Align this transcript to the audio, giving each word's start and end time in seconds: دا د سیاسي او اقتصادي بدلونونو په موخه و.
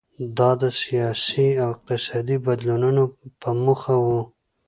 دا 0.37 0.49
د 0.61 0.63
سیاسي 0.81 1.47
او 1.63 1.67
اقتصادي 1.75 2.37
بدلونونو 2.45 3.03
په 3.41 3.49
موخه 3.61 3.95
و. 4.05 4.07